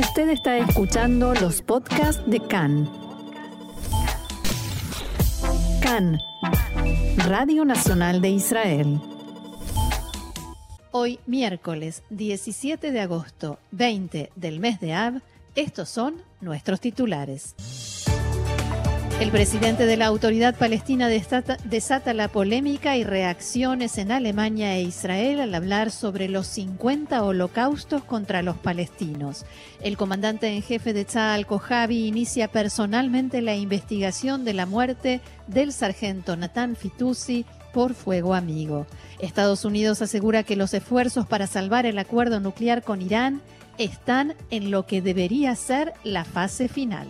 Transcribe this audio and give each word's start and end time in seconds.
Usted 0.00 0.30
está 0.30 0.56
escuchando 0.56 1.34
los 1.34 1.60
podcasts 1.60 2.22
de 2.26 2.40
CAN. 2.40 2.90
CAN, 5.82 6.18
Radio 7.18 7.66
Nacional 7.66 8.22
de 8.22 8.30
Israel. 8.30 8.98
Hoy, 10.90 11.20
miércoles 11.26 12.02
17 12.08 12.92
de 12.92 13.00
agosto, 13.00 13.58
20 13.72 14.32
del 14.36 14.58
mes 14.58 14.80
de 14.80 14.94
Ab, 14.94 15.20
estos 15.54 15.90
son 15.90 16.22
nuestros 16.40 16.80
titulares. 16.80 17.54
El 19.20 19.30
presidente 19.30 19.84
de 19.84 19.98
la 19.98 20.06
Autoridad 20.06 20.56
Palestina 20.56 21.06
desata, 21.08 22.14
la 22.14 22.28
polémica 22.28 22.96
y 22.96 23.04
reacciones 23.04 23.98
en 23.98 24.12
Alemania 24.12 24.74
e 24.76 24.82
Israel 24.82 25.40
al 25.40 25.54
hablar 25.54 25.90
sobre 25.90 26.26
los 26.26 26.46
50 26.46 27.22
holocaustos 27.22 28.02
contra 28.02 28.40
los 28.40 28.56
palestinos. 28.56 29.44
El 29.82 29.98
comandante 29.98 30.48
en 30.48 30.62
jefe 30.62 30.94
de 30.94 31.04
Tzal, 31.04 31.44
Kojavi, 31.44 32.06
inicia 32.06 32.48
personalmente 32.48 33.42
la 33.42 33.54
investigación 33.56 34.46
de 34.46 34.54
la 34.54 34.64
muerte 34.64 35.20
del 35.48 35.74
sargento 35.74 36.34
Natán 36.34 36.74
Fitoussi 36.74 37.44
por 37.74 37.92
fuego 37.92 38.34
amigo. 38.34 38.86
Estados 39.18 39.66
Unidos 39.66 40.00
asegura 40.00 40.44
que 40.44 40.56
los 40.56 40.72
esfuerzos 40.72 41.26
para 41.26 41.46
salvar 41.46 41.84
el 41.84 41.98
acuerdo 41.98 42.40
nuclear 42.40 42.82
con 42.82 43.02
Irán 43.02 43.42
están 43.76 44.34
en 44.50 44.70
lo 44.70 44.86
que 44.86 45.02
debería 45.02 45.54
ser 45.56 45.92
la 46.04 46.24
fase 46.24 46.68
final. 46.68 47.06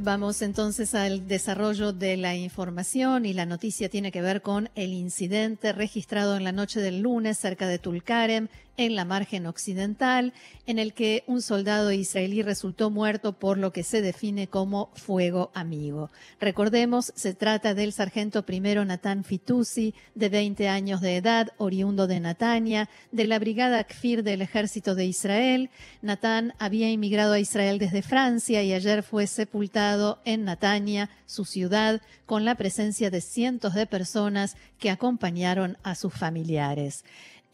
Vamos 0.00 0.42
entonces 0.42 0.94
al 0.94 1.26
desarrollo 1.26 1.92
de 1.92 2.16
la 2.16 2.36
información 2.36 3.26
y 3.26 3.32
la 3.32 3.46
noticia 3.46 3.88
tiene 3.88 4.12
que 4.12 4.22
ver 4.22 4.42
con 4.42 4.70
el 4.76 4.92
incidente 4.92 5.72
registrado 5.72 6.36
en 6.36 6.44
la 6.44 6.52
noche 6.52 6.80
del 6.80 7.00
lunes 7.00 7.36
cerca 7.36 7.66
de 7.66 7.80
Tulkarem, 7.80 8.46
en 8.78 8.94
la 8.94 9.04
margen 9.04 9.46
occidental, 9.46 10.32
en 10.64 10.78
el 10.78 10.94
que 10.94 11.24
un 11.26 11.42
soldado 11.42 11.92
israelí 11.92 12.42
resultó 12.42 12.90
muerto 12.90 13.32
por 13.32 13.58
lo 13.58 13.72
que 13.72 13.82
se 13.82 14.00
define 14.00 14.46
como 14.46 14.90
fuego 14.94 15.50
amigo. 15.52 16.10
Recordemos, 16.40 17.12
se 17.16 17.34
trata 17.34 17.74
del 17.74 17.92
sargento 17.92 18.46
primero 18.46 18.84
Natán 18.84 19.24
Fitoussi, 19.24 19.94
de 20.14 20.28
20 20.28 20.68
años 20.68 21.00
de 21.00 21.16
edad, 21.16 21.48
oriundo 21.58 22.06
de 22.06 22.20
Natania, 22.20 22.88
de 23.10 23.26
la 23.26 23.40
brigada 23.40 23.82
Kfir 23.82 24.22
del 24.22 24.42
ejército 24.42 24.94
de 24.94 25.06
Israel. 25.06 25.70
Natán 26.00 26.54
había 26.60 26.88
inmigrado 26.88 27.32
a 27.32 27.40
Israel 27.40 27.80
desde 27.80 28.02
Francia 28.02 28.62
y 28.62 28.72
ayer 28.72 29.02
fue 29.02 29.26
sepultado 29.26 30.20
en 30.24 30.44
Natania, 30.44 31.10
su 31.26 31.44
ciudad, 31.44 32.00
con 32.26 32.44
la 32.44 32.54
presencia 32.54 33.10
de 33.10 33.20
cientos 33.20 33.74
de 33.74 33.86
personas 33.86 34.56
que 34.78 34.90
acompañaron 34.90 35.78
a 35.82 35.96
sus 35.96 36.14
familiares. 36.14 37.04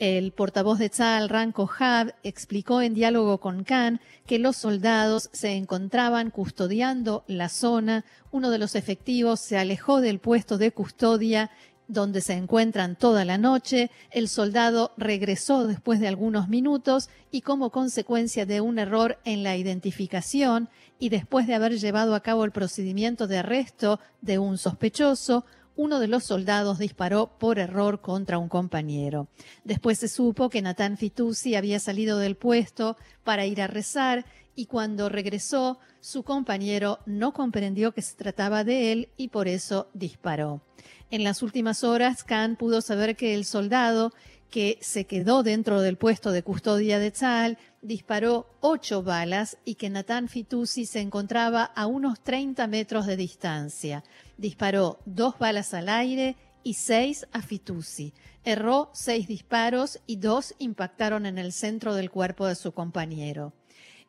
El 0.00 0.33
portavoz 0.33 0.81
de 0.81 0.91
Tzal, 0.91 1.28
Ranko 1.28 1.70
Hab, 1.78 2.17
explicó 2.25 2.83
en 2.83 2.95
diálogo 2.95 3.39
con 3.39 3.62
Khan 3.62 4.01
que 4.27 4.41
los 4.41 4.56
soldados 4.56 5.31
se 5.33 5.53
encontraban 5.53 6.31
custodiando 6.31 7.25
la 7.28 7.48
zona. 7.48 8.05
Uno 8.33 8.51
de 8.51 8.59
los 8.59 8.75
efectivos 8.75 9.39
se 9.39 9.56
alejó 9.56 10.01
del 10.01 10.19
puesto 10.19 10.59
de 10.59 10.73
custodia 10.73 11.51
donde 11.86 12.23
se 12.23 12.33
encuentran 12.33 12.97
toda 12.97 13.25
la 13.25 13.39
noche. 13.39 13.91
El 14.11 14.28
soldado 14.28 14.92
regresó 14.97 15.67
después 15.67 16.01
de 16.01 16.08
algunos 16.08 16.48
minutos 16.48 17.08
y 17.31 17.42
como 17.42 17.70
consecuencia 17.70 18.47
de 18.47 18.61
un 18.61 18.79
error 18.79 19.19
en 19.25 19.42
la 19.42 19.56
identificación 19.56 20.70
y 20.98 21.11
después 21.11 21.47
de 21.47 21.55
haber 21.55 21.79
llevado 21.79 22.14
a 22.14 22.20
cabo 22.20 22.45
el 22.45 22.53
procedimiento 22.53 23.27
de 23.27 23.39
arresto 23.39 24.01
de 24.23 24.39
un 24.39 24.58
sospechoso, 24.58 25.45
uno 25.77 25.98
de 26.00 26.08
los 26.08 26.25
soldados 26.25 26.78
disparó 26.78 27.36
por 27.39 27.58
error 27.58 28.00
contra 28.00 28.39
un 28.39 28.48
compañero. 28.48 29.28
Después 29.64 29.98
se 29.98 30.08
supo 30.08 30.48
que 30.48 30.62
Natán 30.62 30.97
Fitoussi 30.97 31.55
había 31.55 31.80
salido 31.80 32.19
del 32.19 32.36
puesto 32.36 32.97
para 33.25 33.47
ir 33.47 33.61
a 33.61 33.67
rezar 33.67 34.25
y 34.56 34.67
cuando 34.67 35.08
regresó, 35.08 35.79
su 36.01 36.23
compañero 36.23 37.01
no 37.07 37.33
comprendió 37.33 37.92
que 37.92 38.02
se 38.02 38.14
trataba 38.14 38.62
de 38.62 38.92
él 38.92 39.08
y 39.17 39.29
por 39.29 39.48
eso 39.48 39.89
disparó. 39.95 40.62
En 41.11 41.24
las 41.24 41.42
últimas 41.42 41.83
horas, 41.83 42.24
Khan 42.24 42.56
pudo 42.56 42.80
saber 42.80 43.17
que 43.17 43.35
el 43.35 43.45
soldado 43.45 44.12
que 44.51 44.79
se 44.80 45.05
quedó 45.05 45.42
dentro 45.42 45.80
del 45.80 45.96
puesto 45.96 46.30
de 46.30 46.45
custodia 46.45 47.01
de 47.01 47.11
Tzal, 47.11 47.58
disparó 47.84 48.48
ocho 48.61 49.02
balas 49.02 49.58
y 49.64 49.74
que 49.74 49.90
Natán 49.90 50.28
Fitoussi 50.28 50.86
se 50.86 51.00
encontraba 51.00 51.64
a 51.64 51.86
unos 51.86 52.18
30 52.24 52.67
metros 52.67 53.06
de 53.06 53.17
distancia. 53.17 54.02
Disparó 54.39 54.98
dos 55.05 55.39
balas 55.39 55.74
al 55.74 55.90
aire 55.90 56.36
y 56.62 56.74
seis 56.74 57.27
a 57.33 57.42
Fitoussi. 57.42 58.14
Erró 58.42 58.90
seis 58.94 59.28
disparos 59.28 60.00
y 60.06 60.17
dos 60.17 60.55
impactaron 60.58 61.27
en 61.27 61.36
el 61.36 61.52
centro 61.52 61.94
del 61.94 62.11
cuerpo 62.11 62.46
de 62.46 62.55
su 62.55 62.73
compañero. 62.73 63.52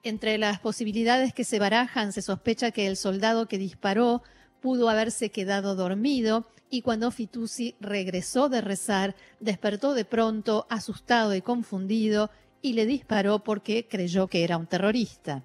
Entre 0.03 0.37
las 0.37 0.59
posibilidades 0.59 1.33
que 1.33 1.43
se 1.43 1.59
barajan 1.59 2.13
se 2.13 2.21
sospecha 2.21 2.71
que 2.71 2.87
el 2.87 2.95
soldado 2.95 3.47
que 3.47 3.57
disparó 3.57 4.23
pudo 4.61 4.89
haberse 4.89 5.31
quedado 5.31 5.75
dormido 5.75 6.47
y 6.69 6.81
cuando 6.81 7.11
Fitoussi 7.11 7.75
regresó 7.79 8.47
de 8.47 8.61
rezar, 8.61 9.15
despertó 9.39 9.93
de 9.93 10.05
pronto, 10.05 10.65
asustado 10.69 11.35
y 11.35 11.41
confundido, 11.41 12.31
y 12.65 12.73
le 12.73 12.87
disparó 12.87 13.43
porque 13.43 13.87
creyó 13.87 14.27
que 14.27 14.43
era 14.43 14.57
un 14.57 14.65
terrorista. 14.65 15.43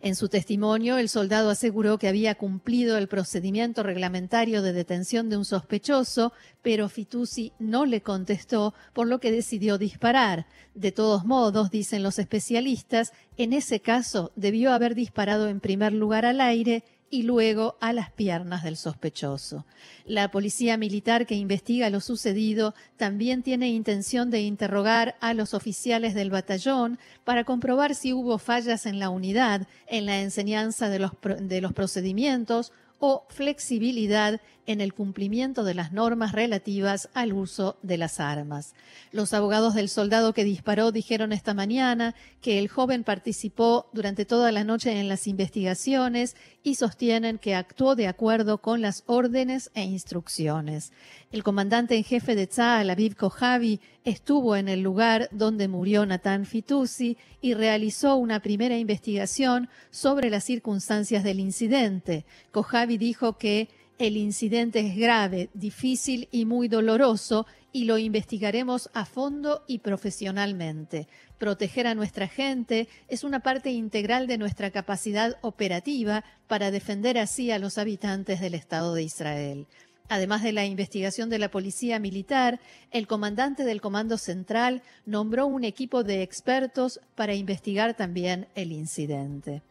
En 0.00 0.14
su 0.14 0.28
testimonio, 0.28 0.96
el 0.96 1.08
soldado 1.08 1.50
aseguró 1.50 1.98
que 1.98 2.06
había 2.06 2.36
cumplido 2.36 2.96
el 2.98 3.08
procedimiento 3.08 3.82
reglamentario 3.82 4.62
de 4.62 4.72
detención 4.72 5.28
de 5.28 5.36
un 5.36 5.44
sospechoso, 5.44 6.32
pero 6.62 6.88
Fitoussi 6.88 7.52
no 7.58 7.84
le 7.84 8.00
contestó, 8.00 8.74
por 8.92 9.08
lo 9.08 9.18
que 9.18 9.32
decidió 9.32 9.76
disparar. 9.76 10.46
De 10.76 10.92
todos 10.92 11.24
modos, 11.24 11.72
dicen 11.72 12.04
los 12.04 12.20
especialistas, 12.20 13.12
en 13.36 13.52
ese 13.52 13.80
caso 13.80 14.30
debió 14.36 14.72
haber 14.72 14.94
disparado 14.94 15.48
en 15.48 15.58
primer 15.58 15.92
lugar 15.92 16.24
al 16.26 16.40
aire 16.40 16.84
y 17.12 17.24
luego 17.24 17.76
a 17.82 17.92
las 17.92 18.10
piernas 18.10 18.64
del 18.64 18.78
sospechoso. 18.78 19.66
La 20.06 20.30
policía 20.30 20.78
militar 20.78 21.26
que 21.26 21.34
investiga 21.34 21.90
lo 21.90 22.00
sucedido 22.00 22.74
también 22.96 23.42
tiene 23.42 23.68
intención 23.68 24.30
de 24.30 24.40
interrogar 24.40 25.16
a 25.20 25.34
los 25.34 25.52
oficiales 25.52 26.14
del 26.14 26.30
batallón 26.30 26.98
para 27.24 27.44
comprobar 27.44 27.94
si 27.94 28.14
hubo 28.14 28.38
fallas 28.38 28.86
en 28.86 28.98
la 28.98 29.10
unidad, 29.10 29.68
en 29.88 30.06
la 30.06 30.22
enseñanza 30.22 30.88
de 30.88 31.00
los, 31.00 31.10
de 31.38 31.60
los 31.60 31.74
procedimientos 31.74 32.72
o 32.98 33.26
flexibilidad 33.28 34.40
en 34.66 34.80
el 34.80 34.94
cumplimiento 34.94 35.64
de 35.64 35.74
las 35.74 35.92
normas 35.92 36.32
relativas 36.32 37.08
al 37.14 37.32
uso 37.32 37.76
de 37.82 37.98
las 37.98 38.20
armas. 38.20 38.74
Los 39.10 39.32
abogados 39.34 39.74
del 39.74 39.88
soldado 39.88 40.32
que 40.32 40.44
disparó 40.44 40.92
dijeron 40.92 41.32
esta 41.32 41.54
mañana 41.54 42.14
que 42.40 42.58
el 42.58 42.68
joven 42.68 43.04
participó 43.04 43.88
durante 43.92 44.24
toda 44.24 44.52
la 44.52 44.64
noche 44.64 44.98
en 44.98 45.08
las 45.08 45.26
investigaciones 45.26 46.36
y 46.62 46.76
sostienen 46.76 47.38
que 47.38 47.54
actuó 47.54 47.96
de 47.96 48.06
acuerdo 48.06 48.58
con 48.58 48.80
las 48.80 49.02
órdenes 49.06 49.70
e 49.74 49.82
instrucciones. 49.82 50.92
El 51.32 51.42
comandante 51.42 51.96
en 51.96 52.04
jefe 52.04 52.34
de 52.34 52.46
Tzal, 52.46 52.90
Aviv 52.90 53.16
Kojavi, 53.16 53.80
estuvo 54.04 54.56
en 54.56 54.68
el 54.68 54.80
lugar 54.80 55.28
donde 55.32 55.68
murió 55.68 56.04
Natán 56.06 56.46
Fitoussi 56.46 57.16
y 57.40 57.54
realizó 57.54 58.16
una 58.16 58.40
primera 58.40 58.76
investigación 58.76 59.68
sobre 59.90 60.30
las 60.30 60.44
circunstancias 60.44 61.24
del 61.24 61.40
incidente. 61.40 62.24
Kojavi 62.52 62.98
dijo 62.98 63.38
que 63.38 63.68
el 63.98 64.16
incidente 64.16 64.80
es 64.80 64.96
grave, 64.96 65.50
difícil 65.54 66.28
y 66.30 66.44
muy 66.44 66.68
doloroso 66.68 67.46
y 67.72 67.84
lo 67.84 67.98
investigaremos 67.98 68.90
a 68.94 69.04
fondo 69.04 69.64
y 69.66 69.78
profesionalmente. 69.78 71.08
Proteger 71.38 71.86
a 71.86 71.94
nuestra 71.94 72.28
gente 72.28 72.88
es 73.08 73.24
una 73.24 73.40
parte 73.40 73.70
integral 73.70 74.26
de 74.26 74.38
nuestra 74.38 74.70
capacidad 74.70 75.38
operativa 75.40 76.24
para 76.46 76.70
defender 76.70 77.18
así 77.18 77.50
a 77.50 77.58
los 77.58 77.78
habitantes 77.78 78.40
del 78.40 78.54
Estado 78.54 78.94
de 78.94 79.02
Israel. 79.02 79.66
Además 80.08 80.42
de 80.42 80.52
la 80.52 80.66
investigación 80.66 81.30
de 81.30 81.38
la 81.38 81.50
Policía 81.50 81.98
Militar, 81.98 82.60
el 82.90 83.06
comandante 83.06 83.64
del 83.64 83.80
Comando 83.80 84.18
Central 84.18 84.82
nombró 85.06 85.46
un 85.46 85.64
equipo 85.64 86.04
de 86.04 86.22
expertos 86.22 87.00
para 87.14 87.34
investigar 87.34 87.94
también 87.94 88.46
el 88.54 88.72
incidente. 88.72 89.62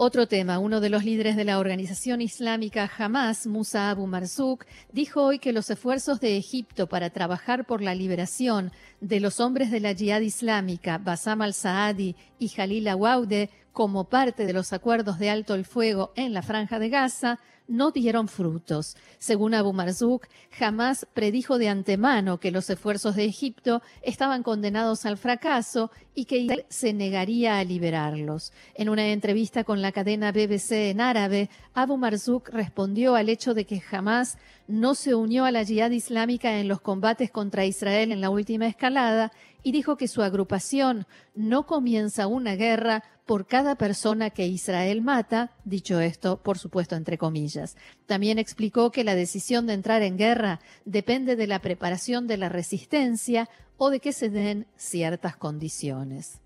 Otro 0.00 0.28
tema, 0.28 0.60
uno 0.60 0.80
de 0.80 0.90
los 0.90 1.04
líderes 1.04 1.34
de 1.34 1.44
la 1.44 1.58
organización 1.58 2.20
islámica 2.20 2.88
Hamas, 2.96 3.48
Musa 3.48 3.90
Abu 3.90 4.06
Marzouk, 4.06 4.64
dijo 4.92 5.24
hoy 5.24 5.40
que 5.40 5.52
los 5.52 5.70
esfuerzos 5.70 6.20
de 6.20 6.36
Egipto 6.36 6.86
para 6.86 7.10
trabajar 7.10 7.64
por 7.64 7.82
la 7.82 7.96
liberación 7.96 8.70
de 9.00 9.18
los 9.18 9.40
hombres 9.40 9.72
de 9.72 9.80
la 9.80 9.94
Jihad 9.94 10.20
Islámica, 10.20 10.98
Bassam 10.98 11.42
al-Saadi 11.42 12.14
y 12.38 12.46
Jalil 12.46 12.86
Awaude, 12.86 13.50
como 13.72 14.04
parte 14.04 14.46
de 14.46 14.52
los 14.52 14.72
acuerdos 14.72 15.18
de 15.18 15.30
alto 15.30 15.56
el 15.56 15.64
fuego 15.64 16.12
en 16.14 16.32
la 16.32 16.42
franja 16.42 16.78
de 16.78 16.90
Gaza, 16.90 17.40
no 17.68 17.92
dieron 17.92 18.26
frutos. 18.26 18.96
Según 19.18 19.54
Abu 19.54 19.72
Marzouk, 19.72 20.26
jamás 20.50 21.06
predijo 21.14 21.58
de 21.58 21.68
antemano 21.68 22.40
que 22.40 22.50
los 22.50 22.68
esfuerzos 22.70 23.14
de 23.14 23.26
Egipto 23.26 23.82
estaban 24.02 24.42
condenados 24.42 25.04
al 25.06 25.18
fracaso 25.18 25.90
y 26.14 26.24
que 26.24 26.38
Israel 26.38 26.64
se 26.68 26.92
negaría 26.92 27.58
a 27.58 27.64
liberarlos. 27.64 28.52
En 28.74 28.88
una 28.88 29.06
entrevista 29.08 29.62
con 29.64 29.82
la 29.82 29.92
cadena 29.92 30.32
BBC 30.32 30.90
en 30.90 31.00
árabe, 31.00 31.50
Abu 31.74 31.96
Marzouk 31.96 32.48
respondió 32.48 33.14
al 33.14 33.28
hecho 33.28 33.54
de 33.54 33.66
que 33.66 33.80
jamás 33.80 34.38
no 34.68 34.94
se 34.94 35.14
unió 35.14 35.46
a 35.46 35.50
la 35.50 35.62
yihad 35.62 35.90
islámica 35.90 36.60
en 36.60 36.68
los 36.68 36.80
combates 36.80 37.30
contra 37.30 37.64
Israel 37.64 38.12
en 38.12 38.20
la 38.20 38.30
última 38.30 38.66
escalada 38.66 39.32
y 39.62 39.72
dijo 39.72 39.96
que 39.96 40.08
su 40.08 40.22
agrupación 40.22 41.06
no 41.34 41.66
comienza 41.66 42.26
una 42.26 42.54
guerra 42.54 43.02
por 43.24 43.46
cada 43.46 43.76
persona 43.76 44.30
que 44.30 44.46
Israel 44.46 45.02
mata, 45.02 45.52
dicho 45.64 46.00
esto, 46.00 46.42
por 46.42 46.58
supuesto, 46.58 46.96
entre 46.96 47.18
comillas. 47.18 47.76
También 48.06 48.38
explicó 48.38 48.90
que 48.92 49.04
la 49.04 49.14
decisión 49.14 49.66
de 49.66 49.72
entrar 49.72 50.02
en 50.02 50.16
guerra 50.16 50.60
depende 50.84 51.34
de 51.34 51.46
la 51.46 51.60
preparación 51.60 52.26
de 52.26 52.36
la 52.36 52.48
resistencia 52.48 53.48
o 53.78 53.90
de 53.90 54.00
que 54.00 54.12
se 54.12 54.28
den 54.28 54.66
ciertas 54.76 55.36
condiciones. 55.36 56.40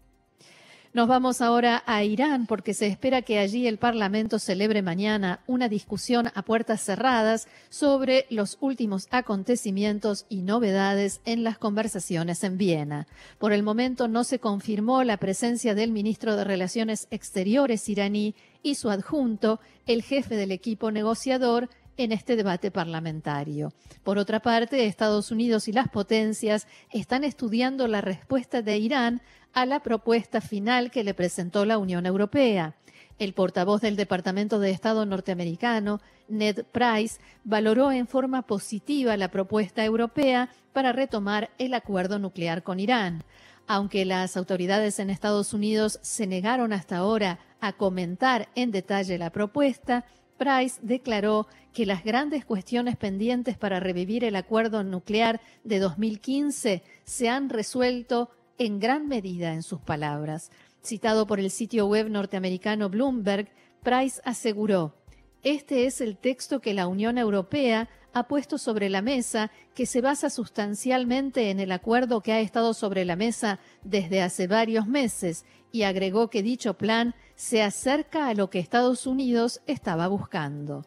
Nos 0.95 1.09
vamos 1.09 1.41
ahora 1.41 1.83
a 1.87 2.05
Irán 2.05 2.47
porque 2.47 2.75
se 2.75 2.87
espera 2.87 3.23
que 3.23 3.39
allí 3.39 3.67
el 3.67 3.79
Parlamento 3.79 4.39
celebre 4.39 4.83
mañana 4.83 5.41
una 5.47 5.71
discusión 5.71 6.31
a 6.35 6.43
puertas 6.43 6.83
cerradas 6.83 7.49
sobre 7.71 8.27
los 8.29 8.59
últimos 8.61 9.09
acontecimientos 9.11 10.27
y 10.29 10.43
novedades 10.43 11.23
en 11.25 11.45
las 11.45 11.57
conversaciones 11.57 12.45
en 12.45 12.59
Viena. 12.59 13.07
Por 13.39 13.55
el 13.55 13.63
momento 13.63 14.07
no 14.07 14.23
se 14.23 14.39
confirmó 14.39 15.03
la 15.03 15.17
presencia 15.17 15.75
del 15.75 15.93
ministro 15.93 16.37
de 16.37 16.45
Relaciones 16.45 17.09
Exteriores 17.11 17.89
iraní 17.89 18.35
y 18.63 18.75
su 18.75 18.91
adjunto, 18.91 19.61
el 19.87 20.03
jefe 20.03 20.37
del 20.37 20.53
equipo 20.53 20.91
negociador, 20.91 21.71
en 21.97 22.13
este 22.13 22.37
debate 22.37 22.71
parlamentario. 22.71 23.73
Por 24.03 24.19
otra 24.19 24.41
parte, 24.41 24.87
Estados 24.87 25.31
Unidos 25.31 25.69
y 25.69 25.73
las 25.73 25.89
potencias 25.89 26.67
están 26.91 27.25
estudiando 27.25 27.87
la 27.89 28.01
respuesta 28.01 28.63
de 28.63 28.79
Irán 28.79 29.23
a 29.53 29.67
la 29.67 29.81
propuesta 29.81 30.41
final 30.41 30.91
que 30.91 31.05
le 31.05 31.15
presentó 31.15 31.65
la 31.65 31.79
Unión 31.79 32.07
Europea. 32.07 32.75
El 33.19 33.35
portavoz 33.35 33.81
del 33.81 33.97
Departamento 33.97 34.59
de 34.59 34.71
Estado 34.71 35.05
norteamericano, 35.07 36.01
Ned 36.29 36.65
Price, 36.73 37.21
valoró 37.45 37.93
en 37.93 38.07
forma 38.07 38.43
positiva 38.43 39.17
la 39.17 39.29
propuesta 39.29 39.85
europea 39.85 40.49
para 40.73 40.93
retomar 40.93 41.51
el 41.59 41.75
acuerdo 41.75 42.19
nuclear 42.19 42.63
con 42.63 42.81
Irán. 42.81 43.23
Aunque 43.69 44.05
las 44.05 44.37
autoridades 44.37 44.99
en 44.99 45.11
Estados 45.11 45.55
Unidos 45.55 46.01
se 46.03 46.27
negaron 46.27 46.73
hasta 46.73 46.97
ahora 46.97 47.39
a 47.61 47.75
comentar 47.75 48.49
en 48.57 48.73
detalle 48.73 49.19
la 49.19 49.31
propuesta, 49.31 50.05
Price 50.43 50.81
declaró 50.83 51.47
que 51.73 51.87
las 51.87 52.03
grandes 52.03 52.45
cuestiones 52.45 52.97
pendientes 52.97 53.57
para 53.57 53.79
revivir 53.79 54.25
el 54.25 54.35
acuerdo 54.35 54.83
nuclear 54.83 55.41
de 55.63 55.79
2015 55.79 56.83
se 57.05 57.29
han 57.29 57.49
resuelto 57.49 58.29
en 58.59 58.81
gran 58.81 59.07
medida 59.07 59.55
en 59.55 59.63
sus 59.63 59.81
palabras. 59.81 60.51
Citado 60.83 61.29
por 61.29 61.39
el 61.39 61.49
sitio 61.53 61.87
web 61.87 62.11
norteamericano 62.11 62.89
Bloomberg, 62.91 63.53
Price 63.85 64.21
aseguró, 64.25 64.97
este 65.45 65.87
es 65.87 66.01
el 66.01 66.17
texto 66.17 66.61
que 66.61 66.75
la 66.75 66.89
Unión 66.89 67.19
Europea 67.19 67.89
ha 68.13 68.27
puesto 68.27 68.59
sobre 68.59 68.91
la 68.91 69.01
mesa, 69.01 69.53
que 69.75 69.87
se 69.87 70.01
basa 70.01 70.29
sustancialmente 70.29 71.51
en 71.51 71.61
el 71.61 71.71
acuerdo 71.71 72.21
que 72.21 72.33
ha 72.33 72.41
estado 72.41 72.75
sobre 72.75 73.05
la 73.05 73.15
mesa 73.15 73.61
desde 73.85 74.23
hace 74.23 74.49
varios 74.49 74.89
meses, 74.89 75.45
y 75.71 75.85
agregó 75.85 76.29
que 76.29 76.43
dicho 76.43 76.75
plan 76.75 77.15
se 77.43 77.61
acerca 77.61 78.29
a 78.29 78.35
lo 78.35 78.51
que 78.51 78.61
Estados 78.61 79.05
Unidos 79.05 79.63
estaba 79.67 80.07
buscando. 80.07 80.87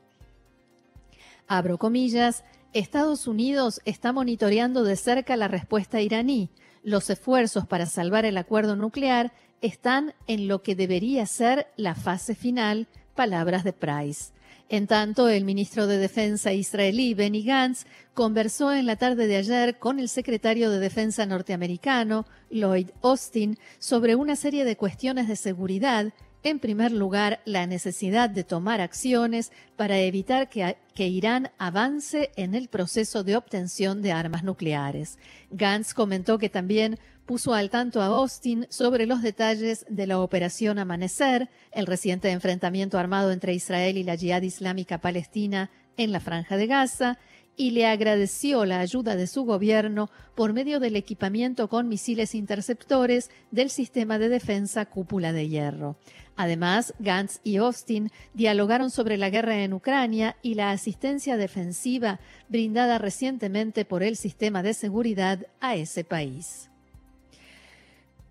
Abro 1.48 1.78
comillas, 1.78 2.46
Estados 2.72 3.28
Unidos 3.28 3.82
está 3.84 4.14
monitoreando 4.14 4.86
de 4.86 4.96
cerca 4.96 5.36
la 5.36 5.50
respuesta 5.50 6.00
iraní. 6.00 6.50
Los 6.82 7.10
esfuerzos 7.10 7.68
para 7.68 7.86
salvar 7.88 8.24
el 8.24 8.38
acuerdo 8.38 8.78
nuclear 8.78 9.34
están 9.60 10.14
en 10.28 10.48
lo 10.48 10.64
que 10.64 10.76
debería 10.76 11.26
ser 11.26 11.68
la 11.76 11.94
fase 11.94 12.36
final, 12.36 12.88
palabras 13.16 13.66
de 13.66 13.74
Price. 13.74 14.32
En 14.70 14.88
tanto, 14.88 15.28
el 15.28 15.44
ministro 15.44 15.88
de 15.88 15.98
Defensa 15.98 16.54
israelí 16.54 17.14
Benny 17.14 17.44
Gantz 17.44 17.86
conversó 18.14 18.72
en 18.72 18.86
la 18.86 18.96
tarde 18.96 19.28
de 19.28 19.36
ayer 19.36 19.78
con 19.78 20.00
el 20.00 20.08
secretario 20.08 20.72
de 20.72 20.80
Defensa 20.80 21.26
norteamericano 21.26 22.26
Lloyd 22.50 22.92
Austin 23.04 23.60
sobre 23.78 24.16
una 24.16 24.38
serie 24.38 24.64
de 24.64 24.78
cuestiones 24.78 25.28
de 25.28 25.36
seguridad 25.36 26.14
en 26.46 26.60
primer 26.60 26.92
lugar, 26.92 27.42
la 27.46 27.66
necesidad 27.66 28.30
de 28.30 28.44
tomar 28.44 28.80
acciones 28.80 29.52
para 29.76 29.98
evitar 29.98 30.48
que, 30.48 30.78
Irán 30.96 31.50
avance 31.58 32.30
en 32.36 32.54
el 32.54 32.68
proceso 32.68 33.24
de 33.24 33.36
obtención 33.36 34.04
de 34.04 34.12
armas 34.12 34.44
nucleares. 34.44 35.18
Gantz 35.50 35.96
comentó 35.96 36.38
que 36.38 36.50
también 36.50 37.00
puso 37.26 37.56
al 37.56 37.72
tanto 37.72 38.00
a 38.00 38.06
Austin 38.06 38.68
sobre 38.70 39.08
los 39.08 39.24
detalles 39.24 39.88
de 39.90 40.06
la 40.06 40.20
operación 40.20 40.78
Amanecer, 40.78 41.50
el 41.72 41.88
reciente 41.88 42.30
enfrentamiento 42.30 43.00
armado 43.00 43.32
entre 43.32 43.56
Israel 43.56 43.98
y 43.98 44.04
la 44.04 44.14
Yihad 44.14 44.44
Islámica 44.44 45.00
Palestina 45.00 45.72
en 45.98 46.12
la 46.12 46.20
Franja 46.20 46.58
de 46.58 46.68
Gaza, 46.68 47.18
y 47.58 47.72
le 47.72 47.86
agradeció 47.86 48.66
la 48.66 48.80
ayuda 48.80 49.16
de 49.16 49.28
su 49.28 49.44
gobierno 49.44 50.10
por 50.36 50.54
medio 50.54 50.80
del 50.80 50.96
equipamiento 50.96 51.70
con 51.70 51.88
misiles 51.88 52.36
interceptores 52.36 53.30
del 53.52 53.70
sistema 53.70 54.20
de 54.20 54.30
defensa 54.30 54.86
Cúpula 54.86 55.32
de 55.32 55.48
Hierro. 55.48 55.98
Además, 56.36 56.94
Gantz 57.00 57.40
y 57.44 57.58
Austin 57.58 58.12
dialogaron 58.34 58.92
sobre 58.92 59.18
la 59.18 59.30
guerra 59.30 59.64
en 59.64 59.74
Ucrania 59.74 60.36
y 60.42 60.56
la 60.56 60.72
asistencia 60.72 61.38
defensiva 61.38 62.20
brindada 62.50 62.98
recientemente 62.98 63.86
por 63.86 64.04
el 64.04 64.18
sistema 64.18 64.62
de 64.62 64.74
seguridad 64.74 65.48
a 65.62 65.76
ese 65.76 66.04
país. 66.04 66.70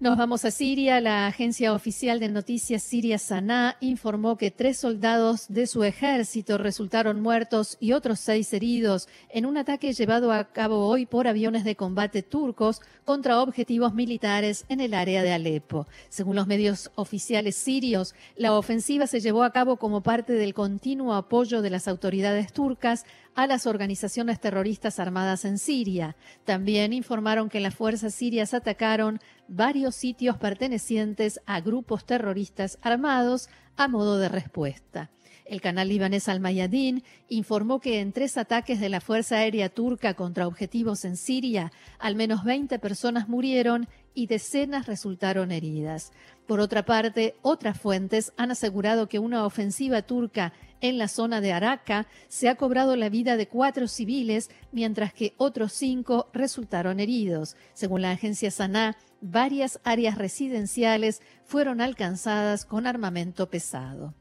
Nos 0.01 0.19
vamos 0.19 0.45
a 0.45 0.51
Siria. 0.51 1.01
La 1.01 1.29
agencia 1.29 1.73
oficial 1.73 2.19
de 2.19 2.29
noticias 2.29 2.83
siria 2.83 3.17
Sanaa 3.17 3.77
informó 3.81 4.37
que 4.37 4.51
tres 4.51 4.77
soldados 4.77 5.47
de 5.49 5.69
su 5.69 5.85
ejército 5.85 6.59
resultaron 6.59 7.21
muertos 7.21 7.77
y 7.79 7.93
otros 7.93 8.19
seis 8.19 8.53
heridos 8.53 9.09
en 9.31 9.47
un 9.47 9.57
ataque 9.57 9.93
llevado 9.93 10.33
a 10.33 10.51
cabo 10.53 10.89
hoy 10.89 11.07
por 11.07 11.29
aviones 11.29 11.63
de 11.63 11.77
combate 11.77 12.25
turcos 12.25 12.83
contra 13.05 13.41
objetivos 13.41 13.95
militares 13.95 14.65
en 14.69 14.81
el 14.81 14.95
área 14.95 15.23
de 15.23 15.33
Alepo. 15.33 15.87
Según 16.09 16.35
los 16.35 16.49
medios 16.49 16.91
oficiales 16.97 17.55
sirios, 17.55 18.17
la 18.37 18.53
ofensiva 18.53 19.07
se 19.07 19.21
llevó 19.21 19.45
a 19.45 19.53
cabo 19.53 19.77
como 19.77 20.03
parte 20.03 20.33
del 20.33 20.55
continuo 20.55 21.15
apoyo 21.15 21.63
de 21.63 21.71
las 21.71 21.87
autoridades 21.87 22.53
turcas 22.53 23.07
a 23.35 23.47
las 23.47 23.67
organizaciones 23.67 24.41
terroristas 24.41 24.99
armadas 24.99 25.45
en 25.45 25.59
Siria. 25.59 26.17
También 26.45 26.93
informaron 26.93 27.49
que 27.49 27.61
las 27.61 27.75
fuerzas 27.75 28.15
sirias 28.15 28.55
atacaron 28.55 29.21
varios 29.49 29.95
sitios 29.95 30.37
pertenecientes 30.39 31.41
a 31.47 31.61
grupos 31.61 32.05
terroristas 32.05 32.79
armados 32.83 33.49
a 33.77 33.89
modo 33.89 34.19
de 34.19 34.29
respuesta. 34.29 35.11
El 35.45 35.61
canal 35.61 35.89
libanés 35.89 36.29
Al-Mayadin 36.29 37.03
informó 37.29 37.79
que 37.79 38.01
en 38.01 38.13
tres 38.13 38.39
ataques 38.39 38.81
de 38.81 38.89
la 38.89 39.03
Fuerza 39.03 39.37
Aérea 39.37 39.69
Turca 39.69 40.15
contra 40.15 40.47
objetivos 40.47 41.05
en 41.05 41.19
Siria, 41.19 41.71
al 41.99 42.17
menos 42.17 42.45
20 42.45 42.79
personas 42.79 43.29
murieron 43.29 43.87
y 44.15 44.27
decenas 44.27 44.87
resultaron 44.87 45.53
heridas. 45.53 46.13
Por 46.47 46.61
otra 46.61 46.85
parte, 46.85 47.37
otras 47.41 47.81
fuentes 47.81 48.33
han 48.37 48.51
asegurado 48.51 49.09
que 49.09 49.19
una 49.19 49.47
ofensiva 49.47 50.03
turca 50.03 50.53
en 50.83 50.99
la 50.99 51.09
zona 51.09 51.41
de 51.41 51.53
Araca 51.53 52.07
se 52.29 52.51
ha 52.51 52.57
cobrado 52.57 52.97
la 52.97 53.09
vida 53.09 53.39
de 53.39 53.49
cuatro 53.49 53.89
civiles, 53.89 54.51
mientras 54.71 55.15
que 55.15 55.33
otros 55.39 55.73
cinco 55.73 56.29
resultaron 56.35 57.01
heridos. 57.01 57.57
Según 57.73 58.03
la 58.03 58.11
agencia 58.11 58.51
Sanaa, 58.51 58.97
varias 59.23 59.81
áreas 59.85 60.19
residenciales 60.19 61.23
fueron 61.45 61.81
alcanzadas 61.81 62.67
con 62.67 62.87
armamento 62.87 63.49
pesado. 63.49 64.13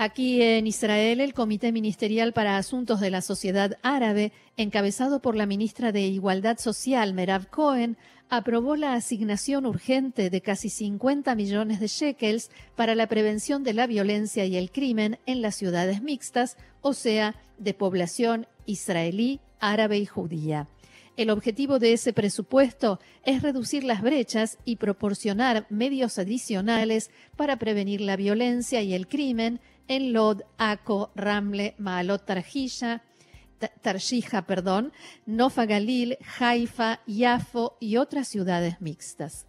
Aquí 0.00 0.42
en 0.42 0.68
Israel, 0.68 1.20
el 1.20 1.34
Comité 1.34 1.72
Ministerial 1.72 2.32
para 2.32 2.56
Asuntos 2.56 3.00
de 3.00 3.10
la 3.10 3.20
Sociedad 3.20 3.78
Árabe, 3.82 4.30
encabezado 4.56 5.20
por 5.20 5.34
la 5.34 5.44
ministra 5.44 5.90
de 5.90 6.02
Igualdad 6.02 6.58
Social, 6.58 7.14
Merav 7.14 7.48
Cohen, 7.48 7.96
aprobó 8.28 8.76
la 8.76 8.92
asignación 8.92 9.66
urgente 9.66 10.30
de 10.30 10.40
casi 10.40 10.68
50 10.70 11.34
millones 11.34 11.80
de 11.80 11.88
shekels 11.88 12.52
para 12.76 12.94
la 12.94 13.08
prevención 13.08 13.64
de 13.64 13.74
la 13.74 13.88
violencia 13.88 14.44
y 14.44 14.56
el 14.56 14.70
crimen 14.70 15.18
en 15.26 15.42
las 15.42 15.56
ciudades 15.56 16.00
mixtas, 16.00 16.56
o 16.80 16.92
sea, 16.92 17.34
de 17.58 17.74
población 17.74 18.46
israelí, 18.66 19.40
árabe 19.58 19.98
y 19.98 20.06
judía. 20.06 20.68
El 21.16 21.30
objetivo 21.30 21.80
de 21.80 21.94
ese 21.94 22.12
presupuesto 22.12 23.00
es 23.24 23.42
reducir 23.42 23.82
las 23.82 24.02
brechas 24.02 24.58
y 24.64 24.76
proporcionar 24.76 25.66
medios 25.68 26.20
adicionales 26.20 27.10
para 27.34 27.56
prevenir 27.56 28.00
la 28.00 28.14
violencia 28.14 28.80
y 28.82 28.94
el 28.94 29.08
crimen 29.08 29.58
en 29.88 30.12
Lod, 30.12 30.42
Aco, 30.58 31.10
Ramle, 31.14 31.74
Maalot, 31.78 32.24
Tarjija, 32.24 33.02
Tarshija, 33.82 34.46
perdón, 34.46 34.92
Nofa 35.26 35.66
Galil, 35.66 36.18
Haifa, 36.38 37.00
Yafo 37.06 37.76
y 37.80 37.96
otras 37.96 38.28
ciudades 38.28 38.80
mixtas. 38.80 39.46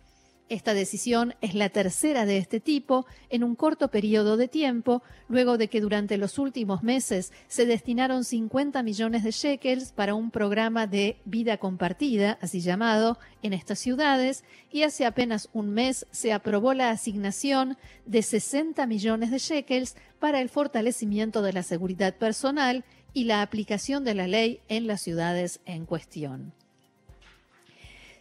Esta 0.50 0.74
decisión 0.74 1.36
es 1.41 1.53
la 1.53 1.70
tercera 1.70 2.25
de 2.25 2.38
este 2.38 2.60
tipo 2.60 3.06
en 3.29 3.44
un 3.44 3.56
corto 3.56 3.89
periodo 3.89 4.36
de 4.36 4.48
tiempo, 4.48 5.03
luego 5.27 5.60
de 5.60 5.68
que 5.68 5.79
durante 5.79 6.18
los 6.18 6.39
últimos 6.39 6.82
meses 6.82 7.32
se 7.48 7.68
destinaron 7.68 8.24
50 8.24 8.82
millones 8.82 9.24
de 9.24 9.29
shekels 9.29 9.91
para 9.91 10.15
un 10.15 10.32
programa 10.32 10.88
de 10.88 11.18
vida 11.24 11.58
compartida, 11.58 12.39
así 12.41 12.62
llamado, 12.62 13.20
en 13.44 13.53
estas 13.53 13.77
ciudades, 13.77 14.44
y 14.72 14.82
hace 14.82 15.06
apenas 15.06 15.50
un 15.53 15.70
mes 15.70 16.08
se 16.10 16.34
aprobó 16.34 16.74
la 16.74 16.89
asignación 16.89 17.77
de 18.08 18.24
60 18.24 18.88
millones 18.88 19.29
de 19.29 19.38
shekels 19.38 19.96
para 20.18 20.41
el 20.41 20.50
fortalecimiento 20.50 21.44
de 21.44 21.53
la 21.53 21.62
seguridad 21.62 22.15
personal 22.15 22.84
y 23.13 23.25
la 23.25 23.44
aplicación 23.44 24.03
de 24.03 24.15
la 24.15 24.27
ley 24.27 24.62
en 24.68 24.88
las 24.88 25.01
ciudades 25.01 25.60
en 25.65 25.86
cuestión. 25.86 26.53